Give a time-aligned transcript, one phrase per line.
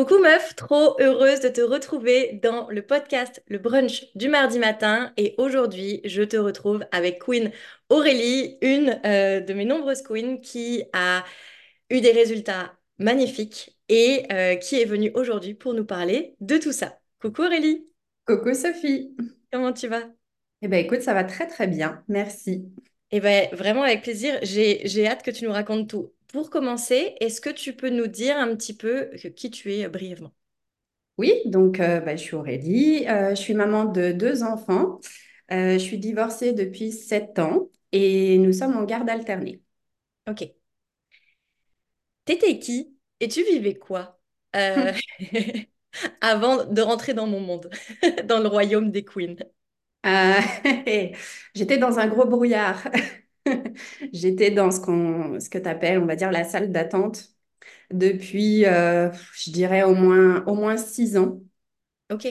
[0.00, 5.12] Coucou meuf, trop heureuse de te retrouver dans le podcast Le Brunch du mardi matin.
[5.18, 7.50] Et aujourd'hui, je te retrouve avec Queen
[7.90, 11.22] Aurélie, une euh, de mes nombreuses queens qui a
[11.90, 16.72] eu des résultats magnifiques et euh, qui est venue aujourd'hui pour nous parler de tout
[16.72, 16.98] ça.
[17.20, 17.86] Coucou Aurélie,
[18.26, 19.14] Coucou Sophie.
[19.52, 20.04] comment tu vas?
[20.62, 22.02] Eh ben écoute, ça va très très bien.
[22.08, 22.72] Merci.
[23.10, 24.38] Eh ben, vraiment avec plaisir.
[24.40, 26.10] J'ai hâte que tu nous racontes tout.
[26.32, 29.84] Pour commencer, est-ce que tu peux nous dire un petit peu euh, qui tu es
[29.84, 30.32] euh, brièvement?
[31.18, 35.00] Oui, donc euh, bah, je suis Aurélie, euh, je suis maman de deux enfants,
[35.52, 39.60] Euh, je suis divorcée depuis sept ans et nous sommes en garde alternée.
[40.26, 40.40] Ok.
[42.24, 44.20] T'étais qui et tu vivais quoi
[46.20, 47.70] avant de rentrer dans mon monde,
[48.24, 49.36] dans le royaume des queens?
[50.06, 50.40] Euh,
[51.54, 52.82] j'étais dans un gros brouillard.
[54.12, 57.28] J'étais dans ce qu'on, ce que tu appelles, on va dire, la salle d'attente
[57.92, 61.40] depuis, euh, je dirais, au moins, au moins six ans.
[62.10, 62.26] Ok.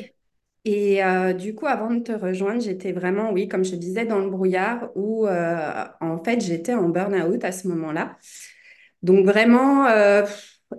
[0.66, 4.20] Et euh, du coup, avant de te rejoindre, j'étais vraiment, oui, comme je disais, dans
[4.20, 8.18] le brouillard où, euh, en fait, j'étais en burn-out à ce moment-là.
[9.04, 9.88] Donc, vraiment,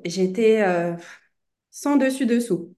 [0.05, 0.63] j'étais
[1.71, 2.75] sans dessus-dessous.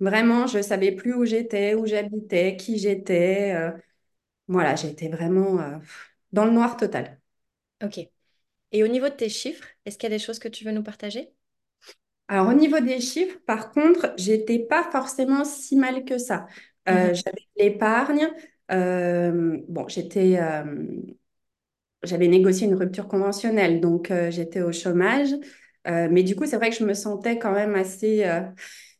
[0.00, 3.56] Vraiment, je savais plus où j'étais, où j'habitais, qui j'étais.
[4.48, 5.58] voilà, j'étais vraiment
[6.32, 7.20] dans le noir total.
[7.82, 7.98] Ok.
[8.72, 10.72] Et au niveau de tes chiffres, est-ce qu'il y a des choses que tu veux
[10.72, 11.32] nous partager?
[12.28, 16.46] Alors, au niveau des chiffres, par contre, j'étais pas forcément si mal que ça.
[16.88, 18.30] Euh, j'avais de l'épargne.
[18.70, 20.64] Euh, bon, j'étais, euh,
[22.02, 25.30] j'avais négocié une rupture conventionnelle, donc euh, j'étais au chômage.
[25.84, 28.24] Mais du coup, c'est vrai que je me sentais quand même assez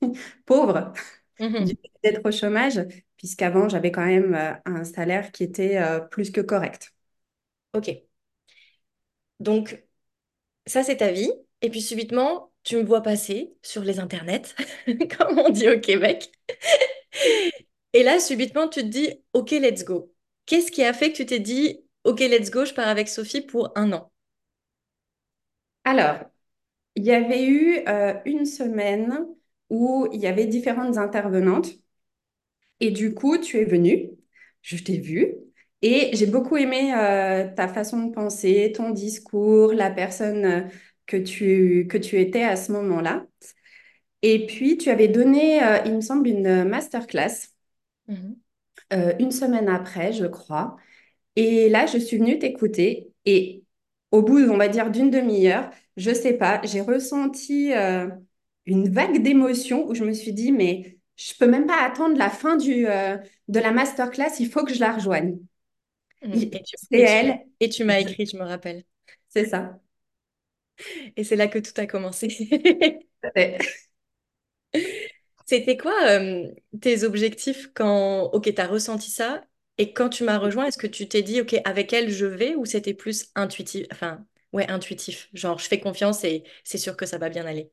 [0.46, 0.92] pauvre
[1.38, 1.66] mhm.
[2.02, 2.84] d'être au chômage,
[3.16, 6.91] puisqu'avant, j'avais quand même un salaire qui était plus que correct.
[7.72, 8.02] Ok.
[9.40, 9.84] Donc,
[10.66, 11.32] ça, c'est ta vie.
[11.62, 14.42] Et puis, subitement, tu me vois passer sur les internets,
[15.18, 16.32] comme on dit au Québec.
[17.94, 20.12] Et là, subitement, tu te dis, OK, let's go.
[20.46, 23.40] Qu'est-ce qui a fait que tu t'es dit, OK, let's go, je pars avec Sophie
[23.42, 24.10] pour un an?
[25.84, 26.18] Alors,
[26.96, 29.26] il y avait eu euh, une semaine
[29.70, 31.70] où il y avait différentes intervenantes.
[32.80, 34.10] Et du coup, tu es venue,
[34.62, 35.36] je t'ai vue,
[35.82, 40.62] et j'ai beaucoup aimé euh, ta façon de penser, ton discours, la personne euh,
[41.06, 43.26] que tu, que tu étais à ce moment-là.
[44.22, 47.48] Et puis, tu avais donné, euh, il me semble, une masterclass
[48.92, 50.76] euh, une semaine après, je crois.
[51.36, 53.64] Et là, je suis venue t'écouter, et
[54.12, 58.08] au bout, on va dire, d'une demi-heure, je sais pas, j'ai ressenti euh,
[58.66, 62.30] une vague d'émotion où je me suis dit, mais je peux même pas attendre la
[62.30, 65.38] fin du, de la masterclass, il faut que je la rejoigne.
[66.30, 68.84] Il- Et tu, C'est et tu, elle, et tu m'as écrit, je me rappelle.
[69.28, 69.80] c'est ça.
[71.16, 72.28] Et c'est là que tout a commencé.
[75.46, 76.50] C'était quoi euh,
[76.80, 79.42] tes objectifs quand, ok, tu as ressenti ça
[79.78, 82.54] et quand tu m'as rejoint, est-ce que tu t'es dit, ok, avec elle, je vais
[82.54, 87.06] ou c'était plus intuitif, enfin, ouais, intuitif, genre je fais confiance et c'est sûr que
[87.06, 87.70] ça va bien aller?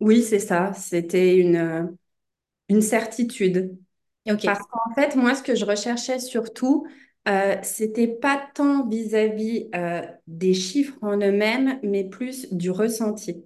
[0.00, 0.72] Oui, c'est ça.
[0.74, 1.96] C'était une,
[2.68, 3.78] une certitude.
[4.44, 6.86] Parce qu'en fait, moi, ce que je recherchais surtout,
[7.28, 13.44] euh, c'était pas tant vis-à-vis euh, des chiffres en eux-mêmes, mais plus du ressenti.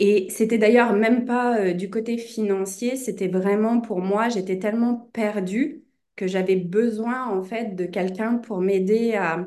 [0.00, 4.96] Et c'était d'ailleurs même pas euh, du côté financier, c'était vraiment pour moi, j'étais tellement
[5.12, 5.84] perdue
[6.16, 9.46] que j'avais besoin en fait de quelqu'un pour m'aider à,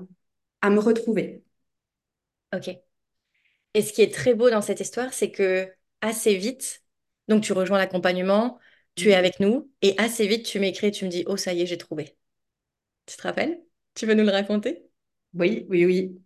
[0.61, 1.43] à me retrouver.
[2.53, 2.67] Ok.
[3.73, 5.71] Et ce qui est très beau dans cette histoire, c'est que
[6.01, 6.83] assez vite,
[7.27, 8.59] donc tu rejoins l'accompagnement,
[8.95, 11.61] tu es avec nous et assez vite tu m'écris, tu me dis, oh ça y
[11.61, 12.16] est, j'ai trouvé.
[13.07, 13.59] Tu te rappelles?
[13.95, 14.87] Tu veux nous le raconter?
[15.33, 16.21] Oui, oui, oui.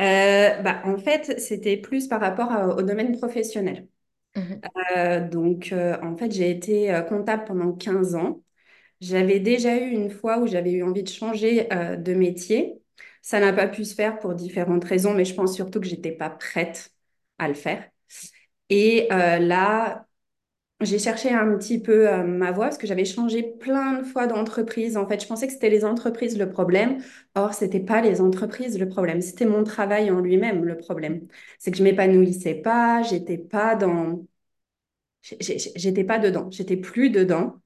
[0.00, 3.88] Euh, bah, en fait, c'était plus par rapport à- au domaine professionnel.
[4.34, 4.70] Mhm.
[4.96, 8.42] Euh, donc, euh, en fait, j'ai été comptable pendant 15 ans.
[9.00, 12.80] J'avais déjà eu une fois où j'avais eu envie de changer de métier.
[13.22, 16.12] Ça n'a pas pu se faire pour différentes raisons, mais je pense surtout que j'étais
[16.12, 16.92] pas prête
[17.38, 17.88] à le faire.
[18.70, 20.06] Et là,
[20.80, 24.26] j'ai cherché un petit peu euh, ma voie parce que j'avais changé plein de fois
[24.26, 24.96] d'entreprise.
[24.96, 26.98] En fait, je pensais que c'était les entreprises le problème.
[27.34, 29.20] Or, c'était pas les entreprises le problème.
[29.20, 31.26] C'était mon travail en lui-même le problème.
[31.58, 34.24] C'est que je m'épanouissais pas, j'étais pas dans,
[35.22, 37.60] j'étais pas dedans, j'étais plus dedans.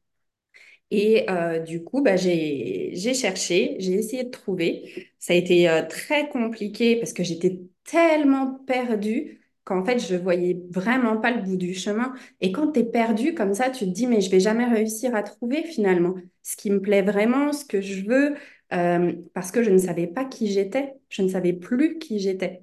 [0.90, 5.12] Et euh, du coup, bah, j'ai cherché, j'ai essayé de trouver.
[5.18, 10.60] Ça a été euh, très compliqué parce que j'étais tellement perdue qu'en fait, je voyais
[10.70, 12.14] vraiment pas le bout du chemin.
[12.40, 15.14] Et quand tu es perdu comme ça, tu te dis, mais je vais jamais réussir
[15.14, 18.34] à trouver finalement ce qui me plaît vraiment, ce que je veux,
[18.72, 20.94] euh, parce que je ne savais pas qui j'étais.
[21.08, 22.62] Je ne savais plus qui j'étais.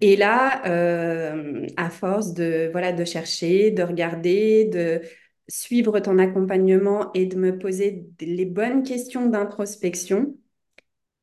[0.00, 5.02] Et là, euh, à force de, voilà, de chercher, de regarder, de
[5.48, 10.36] suivre ton accompagnement et de me poser les bonnes questions d'introspection,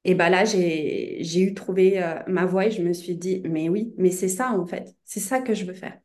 [0.05, 3.69] et ben là, j'ai, eu trouvé euh, ma voie et je me suis dit, mais
[3.69, 5.99] oui, mais c'est ça en fait, c'est ça que je veux faire.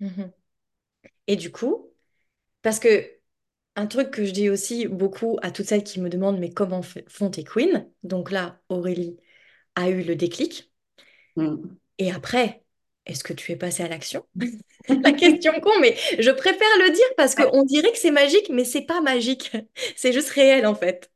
[0.00, 0.32] Mhm.
[1.26, 1.90] Et du coup,
[2.62, 3.10] parce que
[3.76, 6.80] un truc que je dis aussi beaucoup à toutes celles qui me demandent, mais comment
[6.82, 7.86] font tes queens?
[8.02, 9.18] Donc là, Aurélie
[9.74, 10.72] a eu le déclic.
[11.36, 11.56] Mm.
[11.98, 12.62] Et après,
[13.04, 14.24] est-ce que tu es passée à l'action?
[14.88, 18.64] La question con, mais je préfère le dire parce qu'on dirait que c'est magique, mais
[18.64, 19.52] c'est pas magique.
[19.96, 21.10] C'est juste réel en fait.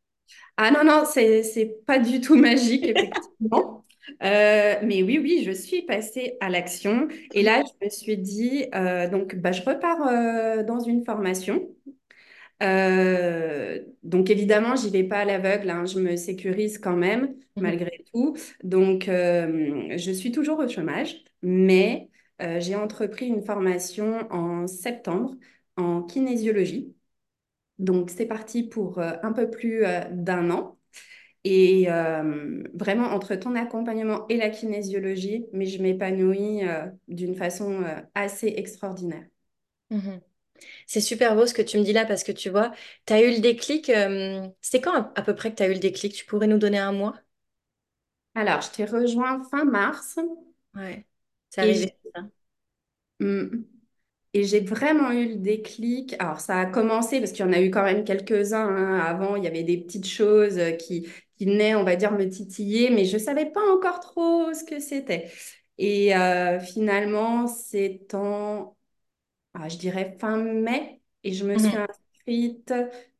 [0.60, 3.84] Ah non, non, c'est, c'est pas du tout magique, effectivement.
[4.22, 7.08] Euh, mais oui, oui, je suis passée à l'action.
[7.32, 11.68] Et là, je me suis dit, euh, donc, bah, je repars euh, dans une formation.
[14.02, 18.04] Donc évidemment, j'y vais pas à l'aveugle, hein, je me sécurise quand même Mhm, malgré
[18.14, 18.36] tout.
[18.64, 22.10] Donc je suis toujours au chômage, mais
[22.58, 25.34] j'ai entrepris une formation en septembre
[25.76, 26.94] en kinésiologie.
[27.78, 30.78] Donc c'est parti pour euh, un peu plus euh, d'un an.
[31.44, 36.62] Et euh, vraiment, entre ton accompagnement et la kinésiologie, mais je m'épanouis
[37.08, 37.84] d'une façon
[38.14, 39.24] assez extraordinaire.
[39.90, 40.20] mhm.
[40.86, 42.72] C'est super beau ce que tu me dis là parce que tu vois,
[43.06, 43.90] tu as eu le déclic.
[43.90, 46.14] euh, C'était quand à, à peu près que tu as eu le déclic?
[46.14, 47.16] Tu pourrais nous donner un mois?
[48.34, 50.18] Alors, je t'ai rejoint fin mars
[50.74, 51.06] Ouais,
[51.60, 51.94] et arrivé.
[52.14, 52.22] ça.
[54.34, 56.14] Et j'ai vraiment eu le déclic.
[56.18, 58.98] Alors, ça a commencé parce qu'il y en a eu quand même quelques-uns hein.
[59.00, 62.28] Avant, il y avait des petites choses euh, qui, qui venaient, on va dire, me
[62.28, 65.30] titiller, mais je ne savais pas encore trop ce que c'était.
[65.78, 68.76] Et euh, finalement, c'est en,
[69.54, 71.78] ah, je dirais, fin mai et je me suis Mhm.
[71.78, 72.72] inscrite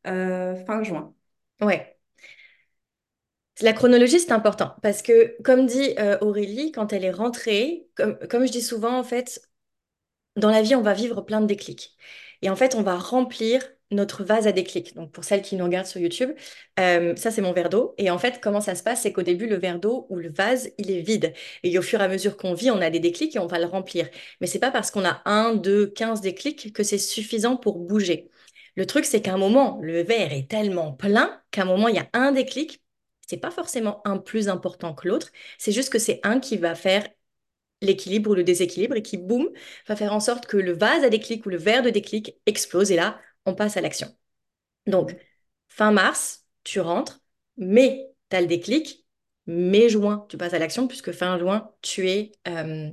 [0.06, 1.14] euh, fin juin.
[1.60, 1.98] Ouais.
[3.60, 8.16] La chronologie, c'est important parce que, comme dit euh, Aurélie, quand elle est rentrée, comme,
[8.30, 9.40] comme je dis souvent, en fait,
[10.38, 11.96] dans la vie, on va vivre plein de déclics.
[12.42, 14.94] Et en fait, on va remplir notre vase à déclics.
[14.94, 16.30] Donc, pour celles qui nous regardent sur YouTube,
[16.78, 17.94] euh, ça, c'est mon verre d'eau.
[17.98, 19.02] Et en fait, comment ça se passe?
[19.02, 21.32] C'est qu'au début, le verre d'eau ou le vase, il est vide.
[21.62, 23.58] Et au fur et à mesure qu'on vit, on a des déclics et on va
[23.58, 24.08] le remplir.
[24.40, 28.30] Mais c'est pas parce qu'on a un, deux, quinze déclics que c'est suffisant pour bouger.
[28.76, 31.96] Le truc, c'est qu'à un moment, le verre est tellement plein qu'à un moment, il
[31.96, 32.82] y a un déclic.
[33.26, 35.28] C'est pas forcément un plus important que l'autre.
[35.58, 37.06] C'est juste que c'est un qui va faire
[37.80, 39.48] l'équilibre ou le déséquilibre et qui, boum,
[39.86, 42.90] va faire en sorte que le vase à déclic ou le verre de déclic explose
[42.92, 44.08] et là, on passe à l'action.
[44.86, 45.16] Donc,
[45.68, 47.20] fin mars, tu rentres,
[47.56, 49.06] mais tu as le déclic,
[49.46, 52.90] mai, juin, tu passes à l'action puisque fin juin, tu es, euh,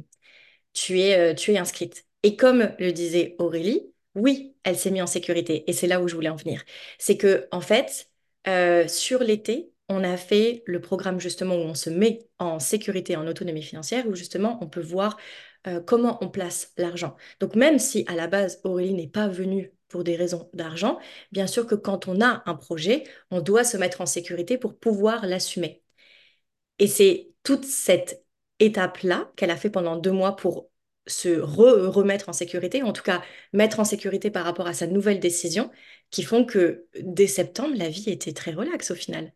[0.73, 2.05] tu es, euh, tu es inscrite.
[2.23, 5.69] Et comme le disait Aurélie, oui, elle s'est mise en sécurité.
[5.69, 6.63] Et c'est là où je voulais en venir.
[6.99, 8.09] C'est que, en fait,
[8.47, 13.15] euh, sur l'été, on a fait le programme justement où on se met en sécurité,
[13.15, 15.17] en autonomie financière, où justement on peut voir
[15.67, 17.15] euh, comment on place l'argent.
[17.39, 20.99] Donc même si à la base Aurélie n'est pas venue pour des raisons d'argent,
[21.31, 24.77] bien sûr que quand on a un projet, on doit se mettre en sécurité pour
[24.77, 25.83] pouvoir l'assumer.
[26.79, 28.25] Et c'est toute cette
[28.59, 30.69] étape-là qu'elle a fait pendant deux mois pour
[31.07, 33.21] se re- remettre en sécurité, en tout cas
[33.53, 35.71] mettre en sécurité par rapport à sa nouvelle décision,
[36.09, 39.33] qui font que dès septembre, la vie était très relaxe au final.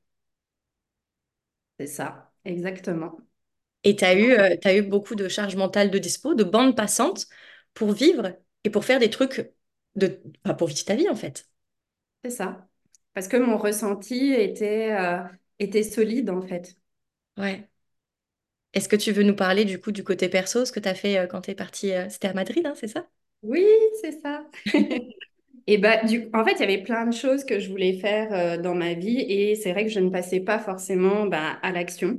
[1.79, 3.17] C'est ça, exactement.
[3.83, 6.75] Et tu as eu, euh, t'as eu beaucoup de charge mentale de dispo, de bande
[6.75, 7.27] passante
[7.73, 9.51] pour vivre et pour faire des trucs
[9.95, 11.49] de, enfin, pour vivre ta vie en fait.
[12.23, 12.67] C'est ça.
[13.13, 15.23] Parce que mon ressenti était, euh,
[15.59, 16.75] était solide, en fait.
[17.37, 17.69] Ouais.
[18.73, 20.95] Est-ce que tu veux nous parler du coup du côté perso, ce que tu as
[20.95, 23.07] fait euh, quand tu es partie, c'était à Madrid, hein, c'est ça?
[23.41, 23.65] Oui,
[24.01, 24.45] c'est ça.
[25.67, 26.29] Et bah, du...
[26.33, 28.93] en fait, il y avait plein de choses que je voulais faire euh, dans ma
[28.95, 32.17] vie et c'est vrai que je ne passais pas forcément bah, à l'action.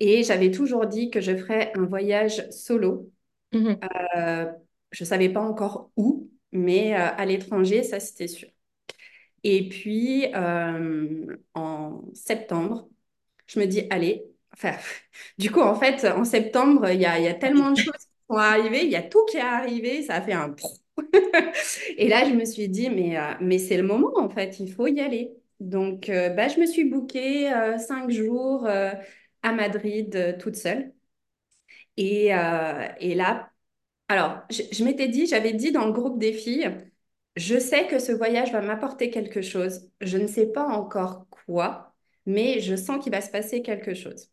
[0.00, 3.10] Et j'avais toujours dit que je ferais un voyage solo.
[3.52, 3.78] Mhm.
[4.16, 4.46] Euh,
[4.90, 8.48] je ne savais pas encore où, mais euh, à l'étranger, ça c'était sûr.
[9.44, 10.26] Et puis,
[11.54, 12.88] en septembre,
[13.46, 14.74] je me dis, allez, enfin,
[15.38, 17.92] du coup, en fait, en septembre, il y a, il y a tellement de choses
[17.96, 20.54] qui sont arrivées, il y a tout qui est arrivé, ça a fait un...
[21.98, 24.72] Et là, je me suis dit, mais, euh, mais c'est le moment, en fait, il
[24.72, 25.32] faut y aller.
[25.60, 30.92] Donc, euh, bah, je me suis bookée euh, cinq jours à Madrid toute seule.
[31.96, 32.26] Et,
[33.00, 33.50] et là,
[34.08, 36.70] alors, je, je m'étais dit, j'avais dit dans le groupe des filles,
[37.36, 39.90] je sais que ce voyage va m'apporter quelque chose.
[40.00, 41.94] Je ne sais pas encore quoi,
[42.26, 44.28] mais je sens qu'il va se passer quelque chose.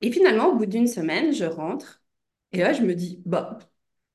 [0.00, 2.02] Et finalement, au bout d'une semaine, je rentre
[2.52, 3.58] et là, je me dis, bah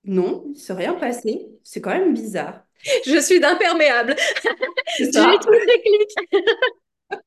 [0.08, 1.48] non, il ne s'est rien passé.
[1.64, 2.64] C'est quand même bizarre.
[3.06, 4.16] Je suis d'imperméable.
[4.86, 5.40] C'est J'ai eu ça.
[5.40, 6.10] tout le déclic.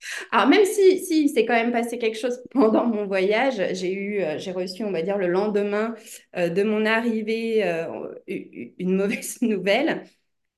[0.32, 3.92] Alors même si, si il s'est quand même passé quelque chose pendant mon voyage, j'ai
[3.92, 5.94] eu, euh, j'ai reçu, on va dire, le lendemain
[6.36, 7.86] euh, de mon arrivée, euh,
[8.26, 10.04] une mauvaise nouvelle.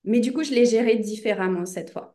[0.04, 2.11] Mais du coup, je l'ai géré différemment cette fois.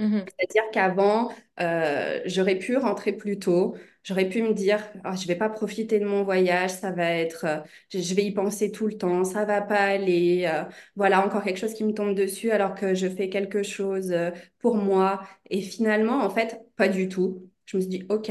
[0.00, 1.30] Mhm, C'est-à-dire qu'avant,
[1.60, 3.76] euh, j'aurais pu rentrer plus tôt.
[4.02, 7.44] J'aurais pu me dire, Ah, je vais pas profiter de mon voyage, ça va être,
[7.44, 7.58] euh,
[7.92, 10.46] je, vais y penser tout le temps, ça va pas aller.
[10.50, 10.64] euh,
[10.96, 14.14] voilà, encore quelque chose qui me tombe dessus alors que je fais quelque chose
[14.58, 15.20] pour moi.
[15.50, 17.50] Et finalement, en fait, pas du tout.
[17.66, 18.30] Je me suis dit, OK,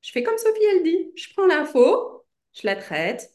[0.00, 2.24] je fais comme Sophie, elle dit, je prends l'info,
[2.54, 3.30] je la traite,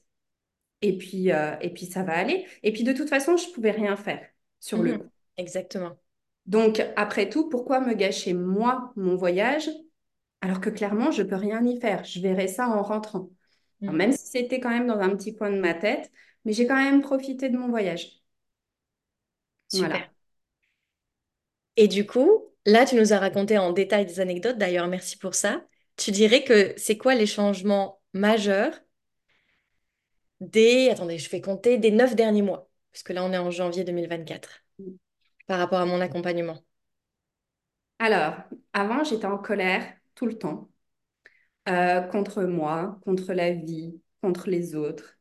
[0.81, 2.47] et puis, et puis ça va aller.
[2.63, 4.25] Et puis de toute façon, je pouvais rien faire
[4.59, 4.99] sur le mhm.
[4.99, 5.09] coup.
[5.37, 5.95] Exactement.
[6.45, 9.69] Donc, après tout, pourquoi me gâcher moi mon voyage
[10.41, 12.03] alors que clairement, je peux rien y faire?
[12.05, 13.29] Je verrai ça en rentrant.
[13.85, 13.97] Alors, Mhm.
[13.97, 16.11] même si c'était quand même dans un petit coin de ma tête,
[16.45, 18.21] mais j'ai quand même profité de mon voyage.
[19.67, 20.01] Super.
[20.01, 20.11] Voilà.
[21.77, 25.35] Et du coup, là, tu nous as raconté en détail des anecdotes, d'ailleurs, merci pour
[25.35, 25.65] ça.
[25.97, 28.73] Tu dirais que c'est quoi les changements majeurs
[30.41, 33.51] des, attendez, je fais compter, des neuf derniers mois, parce que là, on est en
[33.51, 34.60] janvier 2024,
[35.47, 36.63] par rapport à mon accompagnement.
[37.99, 38.35] Alors,
[38.73, 40.69] avant, j'étais en colère tout le temps
[41.69, 45.17] euh, contre moi, contre la vie, contre les autres.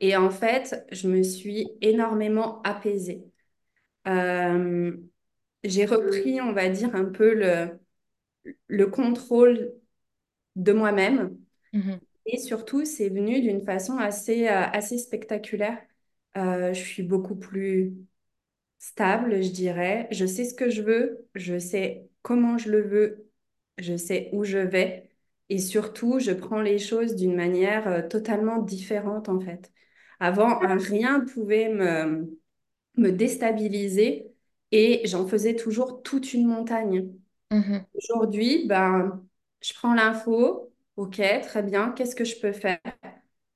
[0.00, 3.24] Et en fait, je me suis énormément apaisée.
[4.08, 4.96] Euh,
[5.64, 7.80] j'ai repris, on va dire, un peu le,
[8.68, 9.72] le contrôle
[10.56, 11.38] de moi-même
[11.72, 15.78] Mhm, Et surtout, c'est venu d'une façon assez, euh, assez spectaculaire.
[16.36, 17.94] Euh, je suis beaucoup plus
[18.82, 20.08] stable, je dirais.
[20.12, 23.30] Je sais ce que je veux, je sais comment je le veux,
[23.78, 25.10] je sais où je vais.
[25.50, 29.72] Et surtout, je prends les choses d'une manière euh, totalement différente, en fait.
[30.20, 32.38] Avant, euh, rien pouvait me,
[32.98, 34.32] me déstabiliser
[34.72, 37.10] et j'en faisais toujours toute une montagne.
[37.50, 39.24] mhm, Aujourd'hui, ben,
[39.62, 42.80] je prends l'info, ok, très bien, qu'est-ce que je peux faire?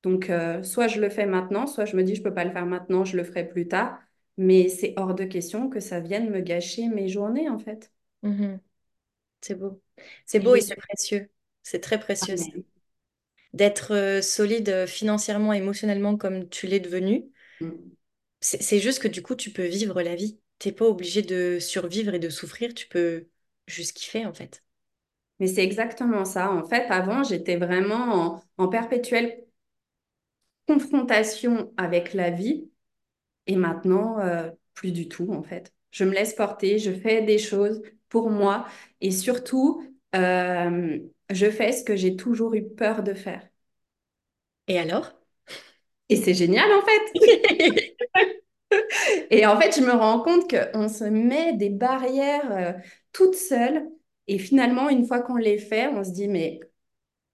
[0.03, 2.53] Donc, euh, soit je le fais maintenant, soit je me dis je peux pas le
[2.53, 3.99] faire maintenant, je le ferai plus tard.
[4.39, 7.93] Mais c'est hors de question que ça vienne me gâcher mes journées, en fait.
[8.23, 8.61] mhm.
[9.43, 9.83] C'est beau.
[10.27, 11.31] C'est beau et c'est précieux.
[11.63, 12.37] C'est très Ah, précieux.
[12.37, 12.65] mais-
[13.55, 17.25] D'être euh, solide financièrement, émotionnellement comme tu l'es devenu.
[17.61, 17.97] Mm.
[18.41, 20.41] C'est c'est juste que du coup, tu peux vivre la vie.
[20.59, 22.73] T'es pas obligé de survivre et de souffrir.
[22.75, 23.29] Tu peux
[23.67, 24.63] juste kiffer, en fait.
[25.41, 26.53] Mais c'est exactement ça.
[26.53, 29.45] En fait, avant, j'étais vraiment en, en perpétuelle
[30.69, 32.71] confrontation avec la vie.
[33.47, 35.73] Et maintenant, euh, plus du tout, en fait.
[35.91, 38.67] Je me laisse porter, je fais des choses pour moi.
[39.01, 39.83] Et surtout,
[40.15, 40.99] euh,
[41.31, 43.49] je fais ce que j'ai toujours eu peur de faire.
[44.69, 45.13] Et alors?
[46.09, 47.97] Et c'est génial, en fait.
[49.31, 52.73] Et en fait, je me rends compte qu'on se met des barrières euh,
[53.13, 53.89] toutes seules.
[54.27, 56.61] Et finalement, une fois qu'on les fait, on se dit, mais,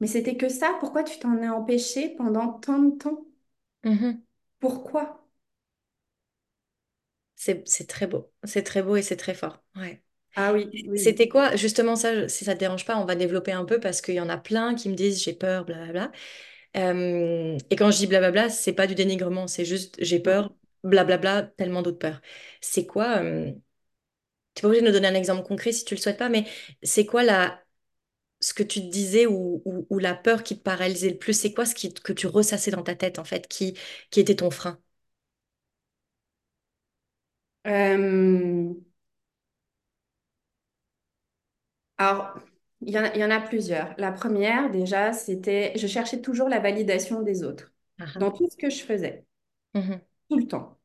[0.00, 3.24] mais c'était que ça, pourquoi tu t'en es empêché pendant tant de temps?
[3.84, 4.22] Mhm.
[4.60, 5.21] Pourquoi?
[7.44, 8.30] C'est c'est très beau.
[8.44, 9.64] C'est très beau et c'est très fort.
[9.76, 10.02] Ouais.
[10.36, 13.52] Ah oui, oui, C'était quoi, justement ça, si ça te dérange pas, on va développer
[13.52, 16.12] un peu parce qu'il y en a plein qui me disent j'ai peur, blablabla.
[16.76, 21.42] Euh, et quand je dis blablabla, c'est pas du dénigrement, c'est juste j'ai peur, blablabla,
[21.44, 22.20] tellement d'autres peurs.
[22.62, 23.52] C'est quoi, euh,
[24.54, 26.46] tu pas obligé de nous donner un exemple concret si tu le souhaites pas, mais
[26.82, 27.62] c'est quoi la,
[28.40, 31.34] ce que tu te disais ou, ou, ou la peur qui te paralysait le plus,
[31.34, 33.78] c'est quoi ce qui, que tu ressassais dans ta tête en fait, qui,
[34.10, 34.80] qui était ton frein?
[37.66, 38.74] Euh,
[41.98, 42.34] alors,
[42.80, 43.94] il y en a, il y en a plusieurs.
[43.98, 48.18] La première, déjà, c'était, je cherchais toujours la validation des autres ah.
[48.18, 49.24] dans tout ce que je faisais,
[49.74, 50.78] Mhm, tout le temps.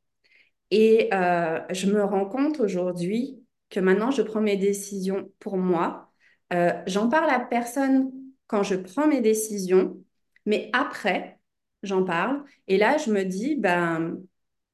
[0.71, 6.11] Et euh, je me rends compte aujourd'hui que maintenant, je prends mes décisions pour moi.
[6.53, 8.11] Euh, j'en parle à personne
[8.47, 9.97] quand je prends mes décisions,
[10.45, 11.39] mais après,
[11.83, 12.43] j'en parle.
[12.67, 14.19] Et là, je me dis, ben,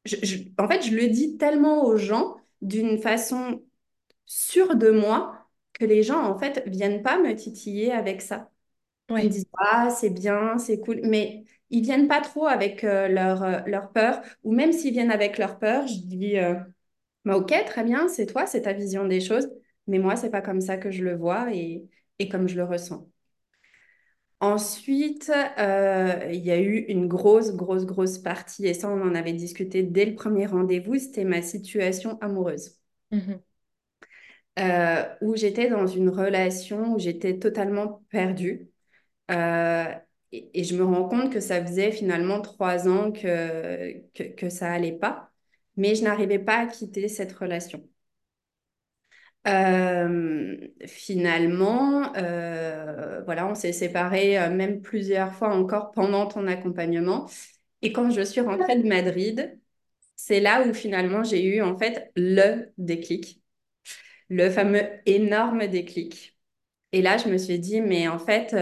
[0.05, 3.63] je- je- en fait, je le dis tellement aux gens d'une façon
[4.25, 8.51] sûre de moi que les gens, en fait, viennent pas me titiller avec ça.
[9.17, 13.43] Ils disent, ah, c'est bien, c'est cool, mais ils viennent pas trop avec euh, leur,
[13.43, 16.55] euh, leur peur, ou même s'ils viennent avec leur peur, je dis, euh,
[17.25, 19.50] bah, ok, très bien, c'est toi, c'est ta vision des choses,
[19.88, 21.86] mais moi, c'est pas comme ça que je le vois et,
[22.19, 23.07] et comme je le ressens.
[24.43, 29.15] Ensuite, euh, il y a eu une grosse, grosse, grosse partie, et ça, on en
[29.15, 32.75] avait discuté dès le premier rendez-vous, c'était ma situation amoureuse.
[33.12, 33.43] Mhm,
[34.59, 38.69] euh, où j'étais dans une relation où j'étais totalement perdue.
[39.31, 39.85] Euh,
[40.33, 44.50] et, et je me rends compte que ça faisait finalement trois ans que, que, que
[44.50, 45.31] ça allait pas,
[45.77, 47.88] mais je n'arrivais pas à quitter cette relation.
[49.45, 50.57] Euh,
[50.88, 57.27] finalement, euh, voilà, on s'est séparés euh, même plusieurs fois encore pendant ton accompagnement.
[57.81, 59.59] Et quand je suis rentrée de Madrid,
[60.15, 63.41] c'est là où finalement j'ai eu en fait le déclic,
[64.29, 66.38] le fameux énorme déclic.
[66.93, 68.55] Et là, je me suis dit, mais en fait,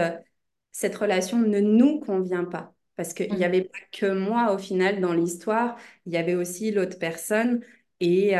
[0.72, 2.74] cette relation ne nous convient pas.
[2.96, 3.46] Parce qu'il n'y Mhm.
[3.46, 7.62] avait pas que moi au final dans l'histoire, il y avait aussi l'autre personne.
[8.00, 8.34] Et,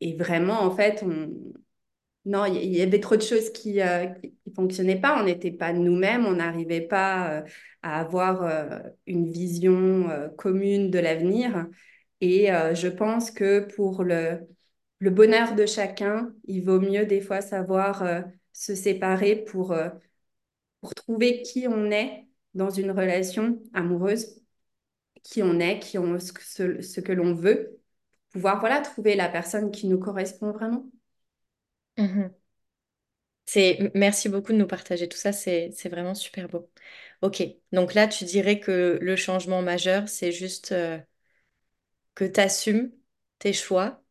[0.00, 1.30] et vraiment, en fait, on,
[2.24, 5.20] non, il y, avait trop de choses qui euh, qui fonctionnaient pas.
[5.20, 7.42] On n'était pas nous-mêmes, on n'arrivait pas euh,
[7.82, 11.68] à avoir euh, une vision euh, commune de l'avenir.
[12.20, 14.46] Et euh, je pense que pour le,
[15.00, 18.22] bonheur de chacun, il vaut mieux des fois savoir euh,
[18.52, 19.90] se séparer pour, euh,
[20.80, 24.40] pour trouver qui on est dans une relation amoureuse,
[25.22, 26.32] qui on est, qui on, ce
[27.00, 27.75] que l'on veut,
[28.36, 30.86] pouvoir voilà, trouver la personne qui nous correspond vraiment.
[31.96, 32.36] Mhm.
[33.48, 36.68] C'est, merci beaucoup de nous partager tout ça, c'est, c'est vraiment super beau.
[37.22, 40.98] Ok, donc là, tu dirais que le changement majeur, c'est juste euh,
[42.16, 42.90] que tu assumes
[43.38, 44.02] tes choix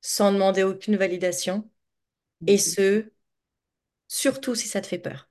[0.00, 1.68] sans demander aucune validation,
[2.46, 3.10] et ce,
[4.08, 5.28] surtout si ça te fait peur.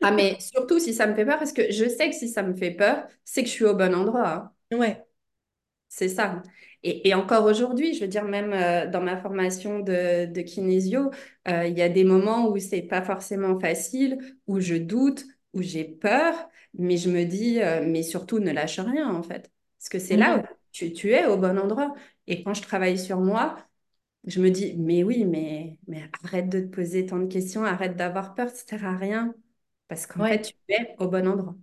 [0.00, 2.42] Ah, mais surtout si ça me fait peur, parce que je sais que si ça
[2.42, 4.28] me fait peur, c'est que je suis au bon endroit.
[4.28, 4.52] hein.
[4.72, 5.04] Ouais.
[5.94, 6.42] C'est ça.
[6.82, 11.10] Et, et encore aujourd'hui, je veux dire, même euh, dans ma formation de, de kinésio,
[11.48, 15.60] euh, il y a des moments où c'est pas forcément facile, où je doute, où
[15.62, 16.34] j'ai peur,
[16.78, 19.52] mais je me dis, euh, mais surtout ne lâche rien en fait.
[19.78, 21.94] Parce que c'est là où tu, tu es au bon endroit.
[22.26, 23.56] Et quand je travaille sur moi,
[24.26, 27.96] je me dis, mais oui, mais, mais arrête de te poser tant de questions, arrête
[27.96, 29.34] d'avoir peur, ça sert à rien.
[29.88, 31.56] Parce qu'en fait, tu es au bon endroit.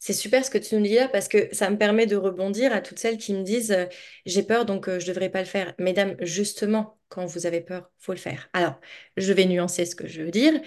[0.00, 2.72] C'est super ce que tu nous dis là parce que ça me permet de rebondir
[2.72, 3.86] à toutes celles qui me disent euh,
[4.26, 5.74] j'ai peur donc euh, je ne devrais pas le faire.
[5.78, 8.48] Mesdames, justement, quand vous avez peur, faut le faire.
[8.52, 8.80] Alors,
[9.16, 10.60] je vais nuancer ce que je veux dire.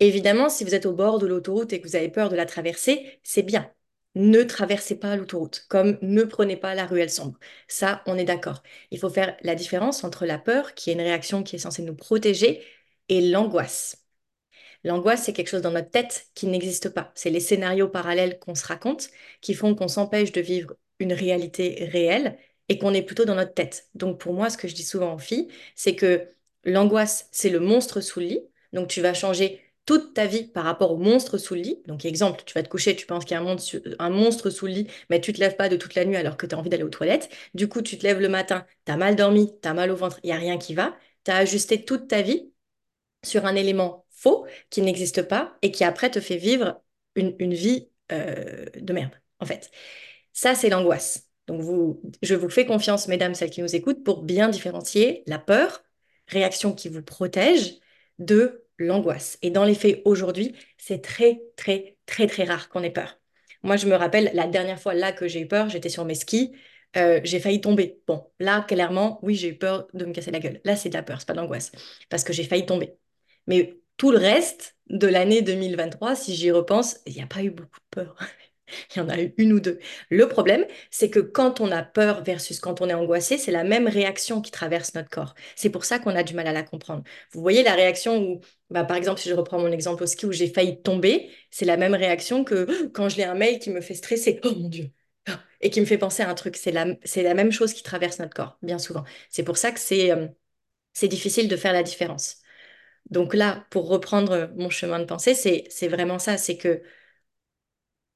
[0.00, 2.46] Évidemment, si vous êtes au bord de l'autoroute et que vous avez peur de la
[2.46, 3.70] traverser, c'est bien.
[4.14, 7.38] Ne traversez pas l'autoroute, comme ne prenez pas la ruelle sombre.
[7.68, 8.62] Ça, on est d'accord.
[8.90, 11.82] Il faut faire la différence entre la peur, qui est une réaction qui est censée
[11.82, 12.64] nous protéger,
[13.10, 13.97] et l'angoisse.
[14.84, 17.12] L'angoisse, c'est quelque chose dans notre tête qui n'existe pas.
[17.14, 19.08] C'est les scénarios parallèles qu'on se raconte
[19.40, 22.38] qui font qu'on s'empêche de vivre une réalité réelle
[22.68, 23.88] et qu'on est plutôt dans notre tête.
[23.94, 26.28] Donc pour moi, ce que je dis souvent aux filles, c'est que
[26.64, 28.40] l'angoisse, c'est le monstre sous le lit.
[28.72, 31.82] Donc tu vas changer toute ta vie par rapport au monstre sous le lit.
[31.86, 34.72] Donc exemple, tu vas te coucher, tu penses qu'il y a un monstre, sous le
[34.72, 36.68] lit, mais tu te lèves pas de toute la nuit alors que tu as envie
[36.70, 37.30] d'aller aux toilettes.
[37.54, 39.96] Du coup, tu te lèves le matin, tu as mal dormi, tu as mal au
[39.96, 40.94] ventre, il n'y a rien qui va.
[41.24, 42.52] Tu as ajusté toute ta vie
[43.24, 46.82] sur un élément faux qui n'existe pas et qui après te fait vivre
[47.14, 49.70] une, une vie euh, de merde, en fait.
[50.32, 51.28] Ça, c'est l'angoisse.
[51.46, 55.38] Donc, vous, je vous fais confiance, mesdames, celles qui nous écoutent, pour bien différencier la
[55.38, 55.82] peur,
[56.28, 57.76] réaction qui vous protège,
[58.18, 59.38] de l'angoisse.
[59.42, 63.18] Et dans les faits, aujourd'hui, c'est très, très, très, très rare qu'on ait peur.
[63.62, 66.14] Moi, je me rappelle la dernière fois là que j'ai eu peur, j'étais sur mes
[66.14, 66.52] skis,
[66.96, 68.00] euh, j'ai failli tomber.
[68.06, 70.60] Bon, là, clairement, oui, j'ai eu peur de me casser la gueule.
[70.64, 71.72] Là, c'est de la peur, c'est pas de l'angoisse,
[72.08, 72.96] parce que j'ai failli tomber.
[73.46, 77.50] Mais tout le reste de l'année 2023, si j'y repense, il n'y a pas eu
[77.52, 78.16] beaucoup de peur.
[78.94, 79.78] Il y en a eu une ou deux.
[80.10, 83.64] Le problème, c'est que quand on a peur versus quand on est angoissé, c'est la
[83.64, 85.34] même réaction qui traverse notre corps.
[85.56, 87.02] C'est pour ça qu'on a du mal à la comprendre.
[87.32, 90.26] Vous voyez la réaction où, bah, par exemple, si je reprends mon exemple au ski
[90.26, 93.70] où j'ai failli tomber, c'est la même réaction que quand je lis un mail qui
[93.70, 94.40] me fait stresser.
[94.44, 94.90] Oh mon Dieu!
[95.62, 96.56] Et qui me fait penser à un truc.
[96.56, 99.04] C'est la, la même chose qui traverse notre corps, bien souvent.
[99.30, 100.28] C'est pour ça que c'est euh,
[100.92, 102.38] c'est difficile de faire la différence.
[103.10, 106.82] Donc là, pour reprendre mon chemin de pensée, c'est vraiment ça, c'est que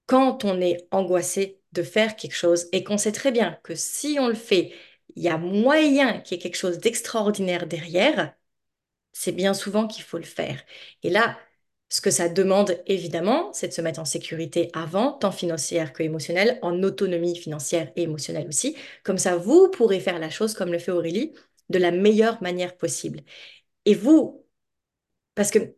[0.06, 4.18] quand on est angoissé de faire quelque chose et qu'on sait très bien que si
[4.20, 4.72] on le fait,
[5.16, 8.34] il y a moyen qu'il y ait quelque chose d'extraordinaire derrière,
[9.12, 10.62] c'est bien souvent qu'il faut le faire.
[11.02, 11.38] Et là,
[11.88, 16.02] ce que ça demande, évidemment, c'est de se mettre en sécurité avant, tant financière que
[16.02, 18.76] émotionnelle, en autonomie financière et émotionnelle aussi.
[19.04, 21.34] Comme ça, vous pourrez faire la chose comme le fait Aurélie,
[21.68, 23.20] de la meilleure manière possible.
[23.84, 24.41] Et vous,
[25.34, 25.74] parce que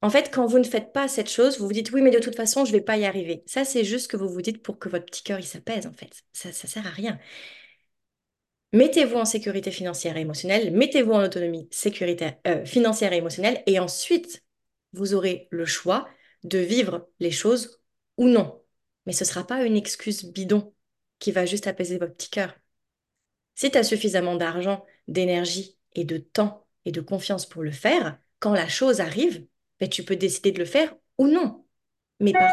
[0.00, 2.20] En fait, quand vous ne faites pas cette chose, vous vous dites oui, mais de
[2.20, 3.42] toute façon, je vais pas y arriver.
[3.46, 5.92] Ça, c'est juste que vous vous dites pour que votre petit cœur il s'apaise, en
[5.92, 6.22] fait.
[6.32, 7.18] Ça, ça sert à rien.
[8.72, 11.68] Mettez-vous en sécurité financière et émotionnelle, mettez-vous en autonomie
[12.46, 14.44] euh, financière et émotionnelle, et ensuite,
[14.92, 16.08] vous aurez le choix
[16.44, 17.80] de vivre les choses
[18.18, 18.62] ou non.
[19.06, 20.74] Mais ce ne sera pas une excuse bidon
[21.18, 22.54] qui va juste apaiser votre petit cœur.
[23.54, 28.52] Si tu as suffisamment d'argent, d'énergie et de temps de confiance pour le faire, quand
[28.54, 29.46] la chose arrive,
[29.80, 31.66] ben, tu peux décider de le faire ou non,
[32.20, 32.50] mais par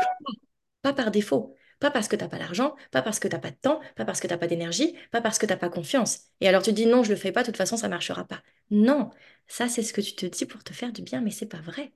[0.81, 1.55] pas par défaut.
[1.79, 4.19] Pas parce que t'as pas l'argent, pas parce que t'as pas de temps, pas parce
[4.21, 6.19] que t'as pas d'énergie, pas parce que t'as pas confiance.
[6.41, 8.41] Et alors tu dis non, je le fais pas, de toute façon ça marchera pas.
[8.71, 9.11] Non,
[9.47, 11.61] ça c'est ce que tu te dis pour te faire du bien, mais c'est pas
[11.61, 11.93] vrai.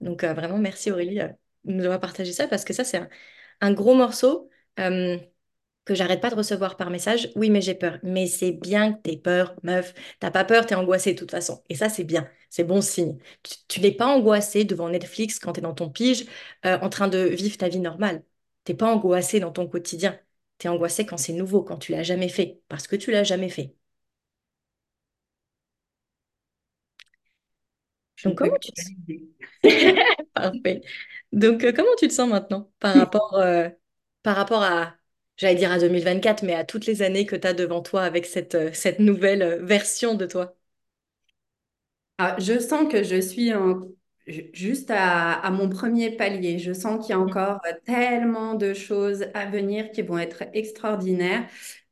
[0.00, 1.28] Donc euh, vraiment merci Aurélie euh,
[1.64, 3.08] de nous avoir partagé ça parce que ça c'est un,
[3.60, 4.50] un gros morceau.
[4.80, 5.18] euh,
[5.86, 7.30] que j'arrête pas de recevoir par message.
[7.36, 7.98] Oui, mais j'ai peur.
[8.04, 9.94] Mais c'est bien que t'aies peur, meuf.
[10.20, 11.62] T'as pas peur, t'es angoissée de toute façon.
[11.70, 12.28] Et ça, c'est bien.
[12.50, 13.18] C'est bon signe.
[13.44, 16.26] Tu, tu n'es pas angoissée devant Netflix quand t'es dans ton pige,
[16.66, 18.24] euh, en train de vivre ta vie normale.
[18.64, 20.18] T'es pas angoissée dans ton quotidien.
[20.58, 22.60] T'es angoissée quand c'est nouveau, quand tu l'as jamais fait.
[22.68, 23.74] Parce que tu l'as jamais fait.
[28.16, 28.92] Je Donc, comment tu te sens?
[29.06, 29.28] valider.
[30.34, 30.82] Parfait.
[31.32, 33.68] Donc, euh, comment tu te sens maintenant par rapport, euh,
[34.22, 34.96] par rapport à,
[35.36, 38.26] j'allais dire à 2024, mais à toutes les années que tu as devant toi avec
[38.26, 40.56] cette, euh, cette nouvelle euh, version de toi?
[42.18, 43.80] Ah, je sens que je suis en-
[44.26, 46.58] juste à, à mon premier palier.
[46.58, 50.44] Je sens qu'il y a encore euh, tellement de choses à venir qui vont être
[50.54, 51.46] extraordinaires.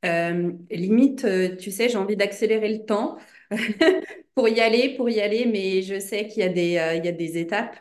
[0.04, 1.26] Euh, limite,
[1.58, 3.18] tu sais, j'ai envie d'accélérer le temps
[4.34, 7.04] pour y aller, pour y aller, mais je sais qu'il y a des, euh, il
[7.04, 7.76] y a des étapes.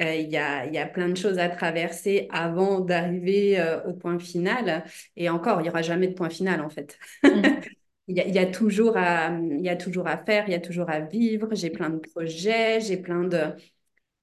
[0.00, 3.92] Euh, il y a, y a plein de choses à traverser avant d'arriver euh, au
[3.94, 4.84] point final.
[5.16, 6.98] Et encore, il n'y aura jamais de point final en fait.
[7.24, 7.60] Mhm.
[8.06, 10.50] Il y a, il y a toujours à, il y a toujours à faire, il
[10.52, 11.48] y a toujours à vivre.
[11.54, 13.54] J'ai plein de projets, j'ai plein de,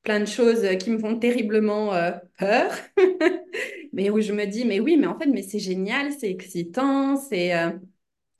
[0.03, 2.71] plein de choses qui me font terriblement euh, peur.
[3.93, 7.17] Mais où je me dis, mais oui, mais en fait, mais c'est génial, c'est excitant,
[7.17, 7.71] c'est euh,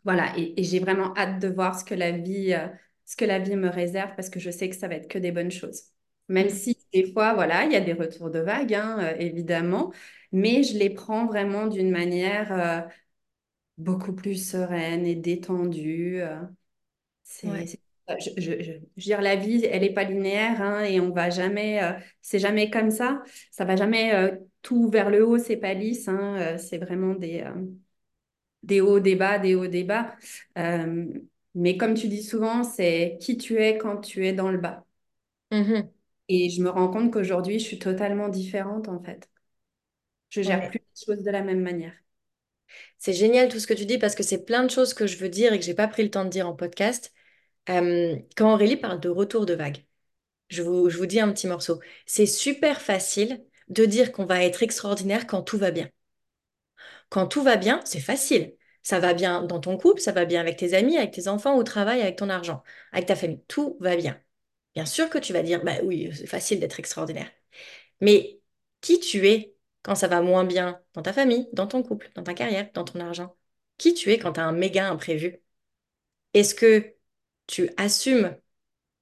[0.06, 0.34] voilà.
[0.38, 2.68] Et, et j'ai vraiment hâte de voir ce que la vie, euh,
[3.06, 5.20] ce que la vie me réserve parce que je sais que ça va être que
[5.20, 5.84] des bonnes choses.
[6.30, 6.50] Même Mhm.
[6.50, 9.92] si des fois, voilà, il y a des retours de vagues, hein, euh, évidemment,
[10.32, 12.82] mais je les prends vraiment d'une manière euh,
[13.78, 16.22] beaucoup plus sereine et détendue.
[16.22, 16.42] euh.
[17.24, 17.68] C'est, Ouais.
[17.68, 17.80] c'est-
[18.20, 21.12] je, je, je, je veux dire, la vie, elle n'est pas linéaire hein, et on
[21.12, 23.24] va jamais, euh, c'est jamais comme ça.
[23.52, 26.08] Ça va jamais euh, tout vers le haut, c'est pas lisse.
[26.10, 27.54] hein, euh, c'est vraiment des, euh,
[28.64, 30.16] des hauts, des bas, des hauts, des bas.
[30.58, 31.06] Euh,
[31.56, 34.86] mais comme tu dis souvent, c'est qui tu es quand tu es dans le bas.
[35.52, 35.92] Mhm.
[36.32, 39.30] Et je me rends compte qu'aujourd'hui, je suis totalement différente en fait.
[40.32, 40.72] Je gère Ouais.
[40.72, 41.94] plus les choses de la même manière.
[42.98, 45.18] C'est génial tout ce que tu dis parce que c'est plein de choses que je
[45.18, 47.14] veux dire et que j'ai pas pris le temps de dire en podcast.
[47.70, 49.86] Euh, quand Aurélie parle de retour de vague,
[50.50, 51.82] je vous, je vous dis un petit morceau.
[52.08, 55.90] C'est super facile de dire qu'on va être extraordinaire quand tout va bien.
[57.10, 58.56] Quand tout va bien, c'est facile.
[58.84, 61.56] Ça va bien dans ton couple, ça va bien avec tes amis, avec tes enfants,
[61.58, 63.44] au travail, avec ton argent, avec ta famille.
[63.48, 64.20] Tout va bien.
[64.76, 67.30] Bien sûr que tu vas dire, bah oui, c'est facile d'être extraordinaire.
[68.02, 68.42] Mais
[68.82, 72.24] qui tu es quand ça va moins bien dans ta famille, dans ton couple, dans
[72.24, 73.36] ta carrière, dans ton argent?
[73.78, 75.42] Qui tu es quand tu as un méga imprévu?
[76.34, 76.96] Est-ce que
[77.48, 78.38] tu assumes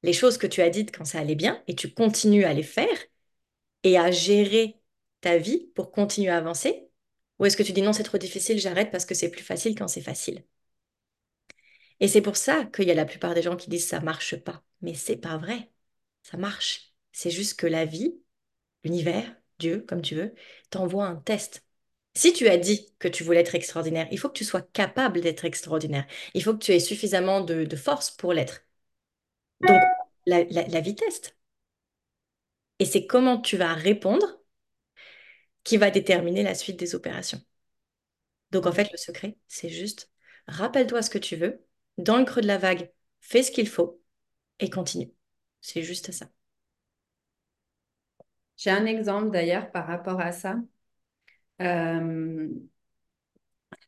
[0.03, 2.63] les choses que tu as dites quand ça allait bien et tu continues à les
[2.63, 2.88] faire
[3.84, 4.79] et à gérer
[5.21, 6.89] ta vie pour continuer à avancer?
[7.39, 9.75] Ou est-ce que tu dis non, c'est trop difficile, j'arrête parce que c'est plus facile
[9.77, 10.43] quand c'est facile?
[11.99, 14.35] Et c'est pour ça qu'il y a la plupart des gens qui disent ça marche
[14.38, 14.63] pas.
[14.81, 15.71] Mais c'est pas vrai.
[16.23, 16.93] Ça marche.
[17.12, 18.15] C'est juste que la vie,
[18.83, 20.33] l'univers, Dieu, comme tu veux,
[20.69, 21.65] t'envoie un test.
[22.15, 25.21] Si tu as dit que tu voulais être extraordinaire, il faut que tu sois capable
[25.21, 26.07] d'être extraordinaire.
[26.33, 28.65] Il faut que tu aies suffisamment de, force pour l'être.
[29.62, 29.81] Donc,
[30.25, 31.38] la, la, la vie teste.
[32.79, 34.39] Et c'est comment tu vas répondre
[35.63, 37.41] qui va déterminer la suite des opérations.
[38.51, 40.12] Donc, en fait, le secret, c'est juste,
[40.47, 41.63] rappelle-toi ce que tu veux,
[41.99, 44.01] dans le creux de la vague, fais ce qu'il faut
[44.59, 45.12] et continue.
[45.62, 46.27] C'est juste ça.
[48.57, 50.57] J'ai un exemple d'ailleurs par rapport à ça.
[51.62, 52.47] Euh,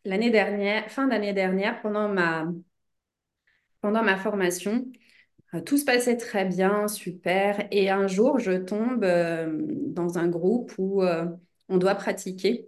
[0.05, 2.45] l'année dernière, fin d'année dernière, pendant ma,
[4.17, 4.85] formation,
[5.53, 7.67] euh, tout se passait très bien, super.
[7.71, 11.03] Et un jour, je tombe euh, dans un groupe où
[11.69, 12.67] on doit pratiquer.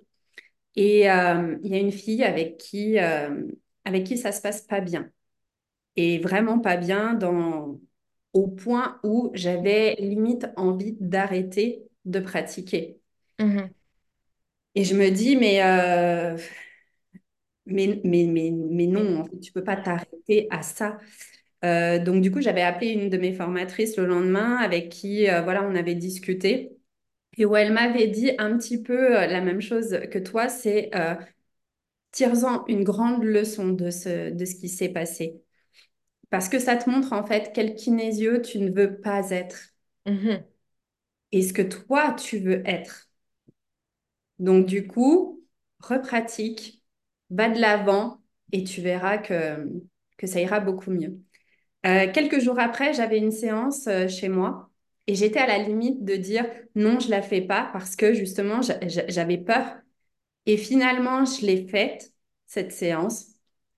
[0.75, 5.12] Et il y a une fille avec qui, avec qui ça se passe pas bien.
[5.95, 7.79] Et vraiment pas bien dans,
[8.34, 12.99] au point où j'avais limite envie d'arrêter de pratiquer.
[13.39, 13.73] Mhm.
[14.75, 16.38] Et je me dis, mais, euh,
[17.65, 20.97] mais, mais, mais, mais non, en fait, tu peux pas t'arrêter à ça.
[21.65, 25.41] Euh, donc, du coup, j'avais appelé une de mes formatrices le lendemain avec qui, euh,
[25.41, 26.77] voilà, on avait discuté
[27.38, 30.91] et où elle m'avait dit un petit peu la même chose que toi, c'est
[32.12, 35.41] tire-en une grande leçon de ce, de ce qui s'est passé.
[36.34, 39.74] Parce que ça te montre en fait quel kinésio tu ne veux pas être
[40.06, 40.46] Mhm.
[41.34, 43.10] et ce que toi, tu veux être.
[44.39, 45.43] Donc, du coup,
[45.80, 46.84] repratique,
[47.30, 49.67] va de l'avant et tu verras que,
[50.17, 51.19] que ça ira beaucoup mieux.
[51.86, 54.69] Euh, quelques jours après, j'avais une séance euh, chez moi
[55.08, 58.62] Et j'étais à la limite de dire non, je la fais pas parce que justement,
[58.62, 59.78] j'a- j'a- j'avais peur.
[60.46, 62.13] Et finalement, je l'ai faite,
[62.48, 63.28] cette séance.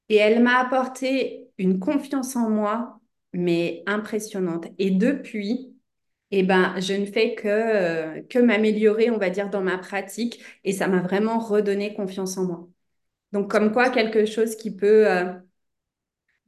[0.10, 3.00] Et elle m'a apporté une confiance en moi,
[3.34, 4.68] mais impressionnante.
[4.78, 5.76] Et depuis,
[6.32, 10.44] eh ben, je ne fais que, euh, que m'améliorer, on va dire, dans ma pratique.
[10.64, 12.70] Et ça m'a vraiment redonné confiance en moi.
[13.34, 15.34] Donc, comme quoi, quelque chose qui peut, euh,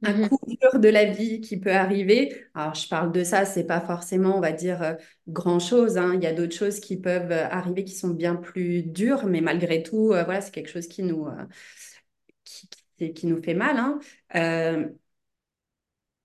[0.04, 2.44] un coup dur de la vie qui peut arriver.
[2.54, 4.94] Alors, je parle de ça, c'est pas forcément, on va dire, euh,
[5.26, 5.98] grand-chose.
[5.98, 6.12] hein.
[6.14, 9.40] Il y a d'autres choses qui peuvent euh, arriver qui sont bien plus dures, mais
[9.40, 11.26] malgré tout, euh, voilà, c'est quelque chose qui nous,
[12.98, 13.76] qui, nous fait mal.
[13.76, 13.98] hein.
[14.34, 14.88] Euh,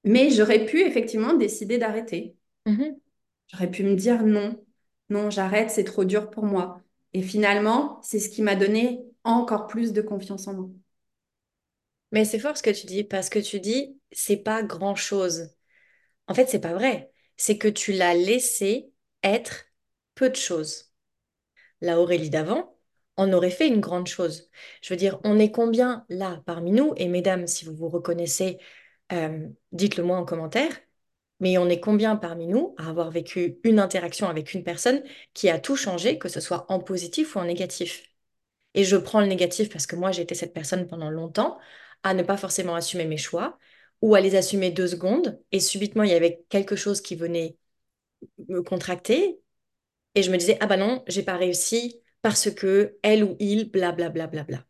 [0.03, 2.35] mais j'aurais pu effectivement décider d'arrêter.
[2.65, 2.97] mhm.
[3.51, 4.63] J'aurais pu me dire non,
[5.09, 6.81] non, j'arrête, c'est trop dur pour moi.
[7.13, 10.69] Et finalement, c'est ce qui m'a donné encore plus de confiance en moi.
[12.11, 15.49] Mais c'est fort ce que tu dis, parce que tu dis, c'est pas grand-chose.
[16.27, 17.11] En fait, c'est pas vrai.
[17.37, 18.91] C'est que tu l'as laissé
[19.23, 19.65] être
[20.15, 20.91] peu de choses.
[21.81, 22.72] La Aurélie d'avant,
[23.17, 24.49] on aurait fait une grande chose.
[24.81, 26.93] Je veux dire, on est combien là parmi nous?
[26.97, 28.59] Et mesdames, si vous vous reconnaissez,
[29.11, 30.71] euh, dites-le moi en commentaire.
[31.39, 35.49] Mais on est combien parmi nous à avoir vécu une interaction avec une personne qui
[35.49, 38.03] a tout changé, que ce soit en positif ou en négatif?
[38.73, 41.59] Et je prends le négatif parce que moi, j'ai été cette personne pendant longtemps
[42.03, 43.57] à ne pas forcément assumer mes choix
[44.01, 45.39] ou à les assumer deux secondes.
[45.51, 47.57] Et subitement, il y avait quelque chose qui venait
[48.49, 49.39] me contracter.
[50.15, 53.69] Et je me disais, ah bah non, j'ai pas réussi parce que elle ou il,
[53.71, 54.09] blablabla.
[54.09, 54.67] Bla, bla, bla, bla.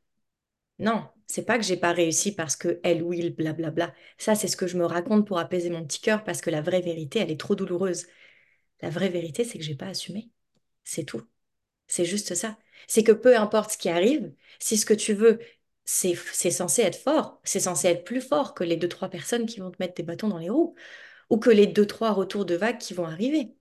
[0.79, 3.93] Non, c'est pas que j'ai pas réussi parce que elle ou il, blablabla.
[4.17, 6.61] Ça, c'est ce que je me raconte pour apaiser mon petit cœur parce que la
[6.61, 8.07] vraie vérité, elle est trop douloureuse.
[8.81, 10.31] La vraie vérité, c'est que j'ai pas assumé.
[10.83, 11.23] C'est tout.
[11.87, 12.57] C'est juste ça.
[12.87, 15.39] C'est que peu importe ce qui arrive, si ce que tu veux,
[15.85, 19.45] c'est c'est censé être fort, c'est censé être plus fort que les deux, trois personnes
[19.45, 20.75] qui vont te mettre des bâtons dans les roues
[21.29, 23.55] ou que les deux, trois retours de vagues qui vont arriver.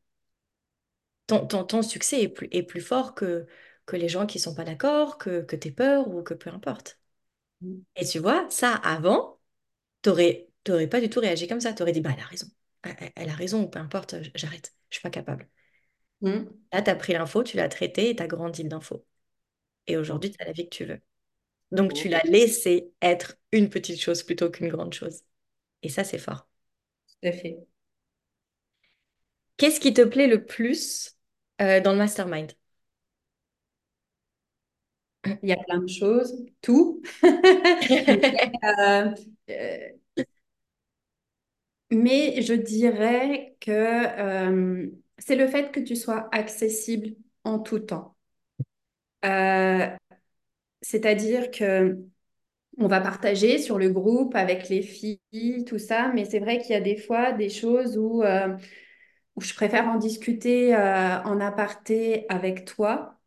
[1.27, 3.47] Ton, ton, ton succès est plus, est plus fort que,
[3.87, 6.99] que les gens qui sont pas d'accord, que, que tes peurs ou que peu importe.
[7.97, 9.41] Et tu vois, ça, avant,
[10.03, 11.73] t'aurais, t'aurais pas du tout réagi comme ça.
[11.73, 12.47] T'aurais dit, bah, elle a raison.
[13.17, 14.75] Elle, a raison, ou peu importe, j'arrête.
[14.91, 15.49] Je suis pas capable.
[16.23, 16.45] Mm.
[16.73, 19.05] Là, tu as pris l'info, tu l'as traitée et tu as grandi l'info.
[19.87, 21.01] Et aujourd'hui, tu as la vie que tu veux.
[21.73, 25.23] Donc, tu Tout l'as laissé être une petite chose plutôt qu'une grande chose.
[25.83, 26.49] Et ça, c'est fort.
[27.23, 27.59] à fait.
[29.57, 31.17] Qu'est-ce qui te plaît le plus
[31.61, 32.53] euh, dans le mastermind?
[35.43, 37.03] Il y a plein de choses, tout.
[38.65, 39.15] Euh,
[39.51, 39.89] euh,
[41.91, 48.17] mais je dirais que euh, c'est le fait que tu sois accessible en tout temps.
[49.25, 49.87] Euh,
[50.83, 51.99] c'est-à-dire que
[52.79, 55.21] on va partager sur le groupe avec les filles,
[55.67, 58.23] tout ça, mais c'est vrai qu'il y a des fois des choses où,
[59.37, 63.21] où je préfère en discuter en aparté avec toi.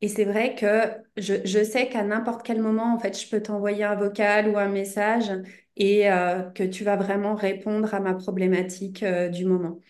[0.00, 0.82] Et c'est vrai que
[1.16, 4.56] je, je sais qu'à n'importe quel moment, en fait, je peux t'envoyer un vocal ou
[4.58, 5.32] un message
[5.76, 9.80] et euh, que tu vas vraiment répondre à ma problématique euh, du moment.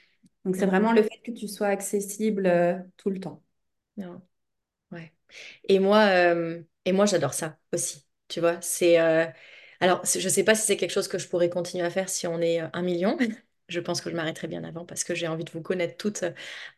[0.44, 3.42] Donc, c'est vraiment le fait que tu sois accessible euh, tout le temps.
[4.90, 5.12] Ouais.
[5.68, 6.08] Et moi,
[6.84, 8.06] et moi j'adore ça aussi.
[8.28, 8.96] Tu vois, c'est.
[9.80, 12.26] Alors, je sais pas si c'est quelque chose que je pourrais continuer à faire si
[12.26, 13.16] on est un million.
[13.68, 16.22] Je pense que je m'arrêterai bien avant parce que j'ai envie de vous connaître toutes
[16.22, 16.30] euh,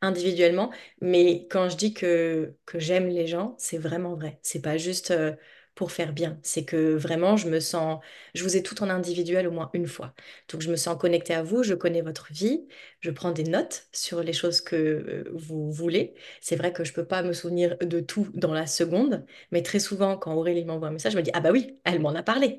[0.02, 0.72] individuellement.
[1.00, 4.40] Mais quand je dis que, que j'aime les gens, c'est vraiment vrai.
[4.42, 5.34] C'est pas juste euh,
[5.76, 6.38] pour faire bien.
[6.42, 8.00] C'est que vraiment, je me sens.
[8.34, 10.14] Je vous ai toutes en individuel au moins une fois.
[10.50, 12.66] Donc, je me sens connectée à vous, je connais votre vie,
[13.00, 16.14] je prends des notes sur les choses que euh, vous voulez.
[16.40, 19.78] C'est vrai que je peux pas me souvenir de tout dans la seconde, mais très
[19.78, 22.22] souvent, quand Aurélie m'envoie un message, je me dis, ah bah oui, elle m'en a
[22.22, 22.58] parlé.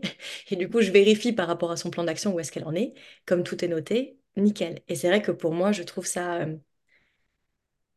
[0.50, 2.76] Et du coup, je vérifie par rapport à son plan d'action où est-ce qu'elle en
[2.76, 2.94] est.
[3.26, 4.82] Comme tout est noté, nickel.
[4.88, 6.56] Et c'est vrai que pour moi, je trouve ça, euh,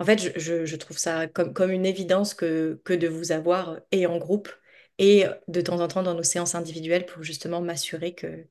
[0.01, 4.19] en fait, je, trouve ça comme, une évidence que, de vous avoir euh, et en
[4.19, 4.49] groupe
[4.99, 8.47] et euh, de temps en temps dans nos séances individuelles pour justement m'assurer que,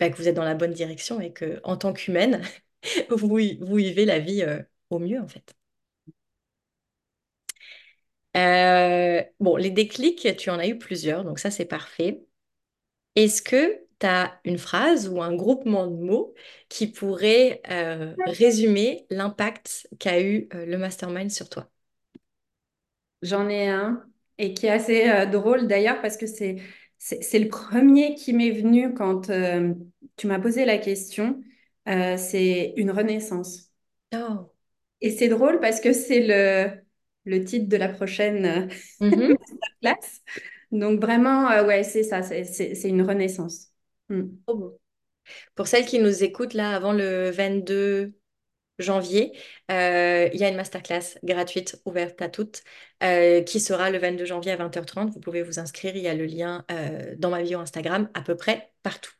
[0.00, 2.42] bah, que vous êtes dans la bonne direction et que en tant qu'humaine,
[3.10, 4.44] vous, vivez la vie
[4.90, 5.54] au mieux, en fait.
[9.40, 12.24] Bon, les déclics, tu en as eu plusieurs, donc ça c'est parfait.
[13.16, 16.34] Est-ce que tu as une phrase ou un groupement de mots
[16.68, 21.68] qui pourrait euh, résumer l'impact qu'a eu euh, le mastermind sur toi?
[23.22, 24.04] J'en ai un
[24.38, 26.56] et qui est assez euh, drôle d'ailleurs parce que c'est,
[26.96, 29.30] c'est, le premier qui m'est venu quand
[30.16, 31.40] tu m'as posé la question.
[31.86, 33.70] C'est une renaissance.
[34.14, 34.50] Oh.
[35.00, 36.80] Et c'est drôle parce que c'est le,
[37.24, 38.68] le titre de la prochaine
[39.00, 39.36] Mhm.
[39.82, 40.20] classe.
[40.70, 43.69] Donc vraiment, ouais, c'est ça, c'est une renaissance.
[44.10, 44.28] Mm.
[44.46, 44.80] Trop beau.
[45.54, 48.14] Pour celles qui nous écoutent là avant le 22
[48.78, 49.32] janvier,
[49.70, 52.62] euh, il y a une masterclass gratuite ouverte à toutes
[53.02, 55.12] euh, qui sera le 22 janvier à 20h30.
[55.12, 58.22] Vous pouvez vous inscrire, il y a le lien euh, dans ma bio Instagram à
[58.22, 59.12] peu près partout.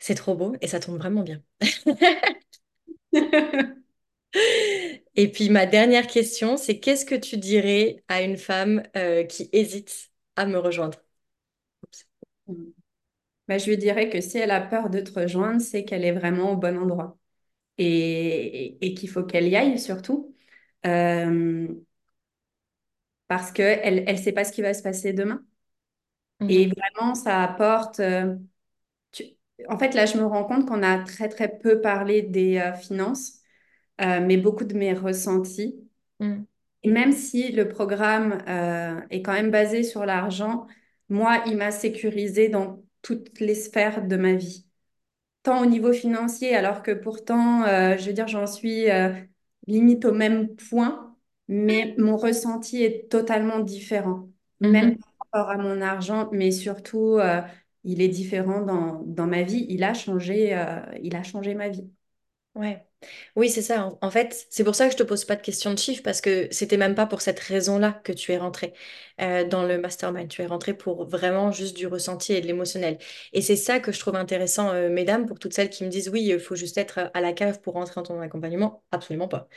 [0.00, 1.42] C'est trop beau et ça tombe vraiment bien.
[5.16, 8.82] Et puis ma dernière question, c'est qu'est-ce que tu dirais à une femme
[9.28, 10.98] qui hésite à me rejoindre?
[13.48, 16.12] Bah, je lui dirais que si elle a peur de te rejoindre, c'est qu'elle est
[16.12, 17.18] vraiment au bon endroit
[17.78, 20.34] et, et qu'il faut qu'elle y aille surtout.
[20.86, 21.68] Euh,
[23.28, 25.42] parce qu'elle ne sait pas ce qui va se passer demain.
[26.48, 26.72] Et Mhm.
[26.76, 28.00] vraiment, ça apporte...
[28.00, 28.36] euh,
[29.12, 29.24] tu-
[29.68, 32.74] En fait, là, je me rends compte qu'on a très, très peu parlé des euh,
[32.74, 33.40] finances,
[34.00, 35.76] mais beaucoup de mes ressentis.
[36.20, 36.46] Mhm.
[36.82, 38.42] Et même si le programme
[39.10, 40.66] est quand même basé sur l'argent,
[41.08, 44.66] moi, il m'a sécurisé dans toutes les sphères de ma vie.
[45.42, 49.10] Tant au niveau financier, alors que pourtant, euh, je veux dire, j'en suis euh,
[49.66, 51.16] limite au même point,
[51.48, 54.28] mais mon ressenti est totalement différent.
[54.60, 55.02] Même Mhm.
[55.32, 57.40] par rapport à mon argent, mais surtout, euh,
[57.84, 59.66] il est différent dans, dans ma vie.
[59.70, 60.50] Il a changé,
[61.02, 61.90] il a changé ma vie.
[62.58, 62.84] Ouais.
[63.36, 63.86] Oui, c'est ça.
[63.86, 66.02] En, en fait, c'est pour ça que je te pose pas de questions de chiffres
[66.02, 68.74] parce que c'était même pas pour cette raison-là que tu es rentré
[69.20, 70.26] euh, dans le mastermind.
[70.28, 72.98] Tu es rentré pour vraiment juste du ressenti et de l'émotionnel.
[73.32, 76.08] Et c'est ça que je trouve intéressant, euh, mesdames, pour toutes celles qui me disent
[76.08, 78.82] oui, il faut juste être à la cave pour rentrer dans ton accompagnement.
[78.90, 79.48] Absolument pas.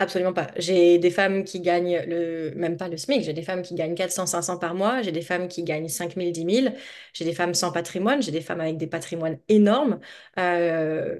[0.00, 0.48] Absolument pas.
[0.56, 3.22] J'ai des femmes qui gagnent le, même pas le SMIC.
[3.24, 5.02] J'ai des femmes qui gagnent 400, 500 par mois.
[5.02, 6.74] J'ai des femmes qui gagnent 5000, 10 000.
[7.12, 8.22] J'ai des femmes sans patrimoine.
[8.22, 10.00] J'ai des femmes avec des patrimoines énormes.
[10.38, 11.18] Euh,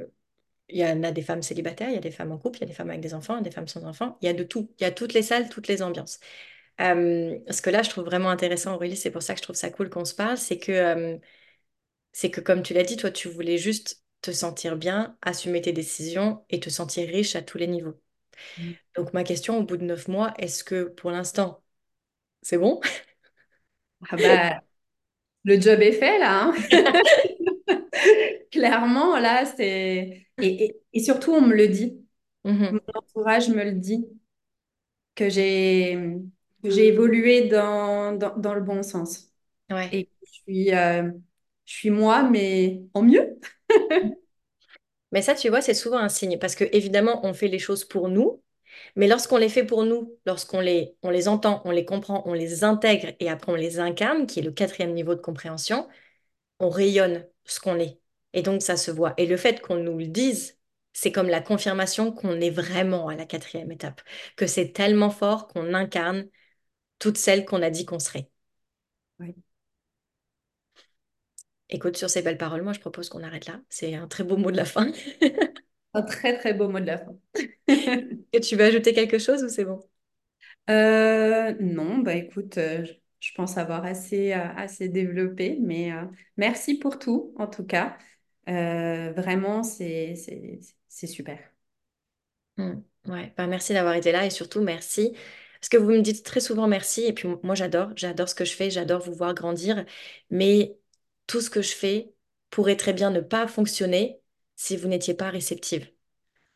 [0.68, 2.60] il y en a des femmes célibataires, il y a des femmes en couple, il
[2.62, 4.18] y a des femmes avec des enfants, il y a des femmes sans enfants.
[4.22, 4.70] Il y a de tout.
[4.78, 6.20] Il y a toutes les salles, toutes les ambiances.
[6.80, 9.56] Euh, ce que là, je trouve vraiment intéressant, Aurélie, c'est pour ça que je trouve
[9.56, 11.18] ça cool qu'on se parle, c'est que, euh,
[12.12, 15.72] c'est que comme tu l'as dit, toi, tu voulais juste te sentir bien, assumer tes
[15.72, 18.00] décisions et te sentir riche à tous les niveaux.
[18.96, 21.62] Donc ma question, au bout de neuf mois, est-ce que pour l'instant,
[22.42, 22.80] c'est bon?
[24.10, 24.60] Ah bah,
[25.44, 26.44] le job est fait là.
[26.46, 26.54] hein.
[28.50, 30.27] Clairement, là, c'est...
[30.40, 32.04] Et, et, et surtout, on me le dit.
[32.70, 32.88] Mon Mhm.
[32.96, 34.06] entourage me le dit.
[35.14, 39.32] que j'ai évolué dans, dans, dans le bon sens.
[39.70, 39.92] Ouais.
[39.92, 41.10] Et je suis, euh,
[41.66, 43.38] je suis moi, mais en mieux.
[45.12, 47.84] Mais ça, tu vois, c'est souvent un signe parce que évidemment, on fait les choses
[47.84, 48.42] pour nous,
[48.96, 52.34] mais lorsqu'on les fait pour nous, lorsqu'on les, on les entend, on les comprend, on
[52.34, 55.88] les intègre et après on les incarne, qui est le quatrième niveau de compréhension,
[56.60, 58.00] on rayonne ce qu'on est.
[58.32, 59.14] Et donc, ça se voit.
[59.16, 60.58] Et le fait qu'on nous le dise,
[60.92, 64.02] c'est comme la confirmation qu'on est vraiment à la quatrième étape,
[64.36, 66.28] que c'est tellement fort qu'on incarne
[66.98, 68.30] toutes celles qu'on a dit qu'on serait.
[69.20, 69.34] Ouais.
[71.70, 73.60] Écoute, sur ces belles paroles, moi, je propose qu'on arrête là.
[73.68, 74.90] C'est un très beau mot de la fin.
[75.94, 77.16] Un très, très beau mot de la fin.
[78.32, 79.80] Et tu veux ajouter quelque chose ou c'est bon?
[80.70, 82.86] Euh, non, bah écoute, euh,
[83.20, 86.04] je pense avoir assez, euh, assez développé, mais euh,
[86.36, 87.98] merci pour tout, en tout cas.
[88.48, 90.14] Euh, vraiment, c'est,
[90.88, 91.38] super.
[92.56, 92.82] Mm.
[93.06, 95.14] Ouais, bah merci d'avoir été là et surtout merci.
[95.60, 98.44] Parce que vous me dites très souvent merci et puis moi j'adore, j'adore ce que
[98.44, 99.84] je fais, j'adore vous voir grandir,
[100.30, 100.78] mais
[101.26, 102.14] tout ce que je fais
[102.50, 104.20] pourrait très bien ne pas fonctionner
[104.56, 105.90] si vous n'étiez pas réceptive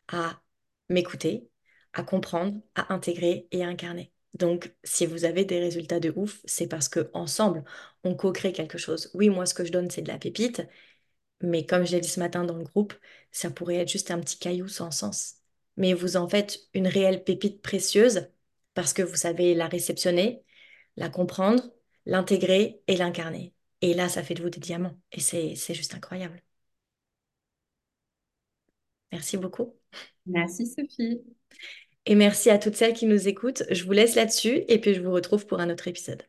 [0.07, 0.41] à
[0.89, 1.49] m'écouter,
[1.93, 4.13] à comprendre, à intégrer et à incarner.
[4.33, 7.63] Donc, si vous avez des résultats de ouf, c'est parce que ensemble,
[8.03, 9.11] on co-crée quelque chose.
[9.13, 10.63] Oui, moi, ce que je donne, c'est de la pépite,
[11.41, 12.93] mais comme je l'ai dit ce matin dans le groupe,
[13.31, 15.35] ça pourrait être juste un petit caillou sans sens.
[15.77, 18.27] Mais vous en faites une réelle pépite précieuse
[18.73, 20.43] parce que vous savez la réceptionner,
[20.97, 21.63] la comprendre,
[22.05, 23.53] l'intégrer et l'incarner.
[23.81, 24.97] Et là, ça fait de vous des diamants.
[25.11, 26.41] Et c'est, c'est juste incroyable.
[29.11, 29.75] Merci beaucoup.
[30.25, 31.21] Merci, Sophie.
[32.05, 33.63] Et merci à toutes celles qui nous écoutent.
[33.69, 36.23] Je vous laisse là-dessus et puis je vous retrouve pour un autre épisode.